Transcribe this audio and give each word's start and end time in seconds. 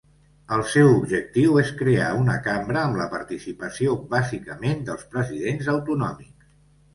El 0.55 0.61
seu 0.75 0.87
objectiu 0.93 1.59
és 1.63 1.69
crear 1.81 2.07
una 2.21 2.37
cambra 2.47 2.81
amb 2.85 2.97
la 3.01 3.07
participació 3.11 3.93
bàsicament 4.15 4.83
dels 4.89 5.05
presidents 5.13 5.71
autonòmics. 5.77 6.51